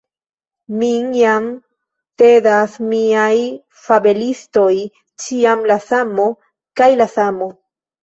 Min 0.77 1.11
jam 1.17 1.49
tedas 2.23 2.79
miaj 2.87 3.35
fabelistoj, 3.85 4.73
ĉiam 5.27 5.65
la 5.75 5.81
samo 5.89 6.31
kaj 6.83 6.93
la 7.01 7.13
samo. 7.17 7.55